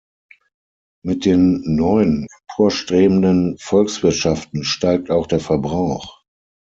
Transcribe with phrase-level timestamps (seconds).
[1.05, 6.23] Mit den neuen emporstrebenden Volkswirtschaften steigt auch der Verbrauch.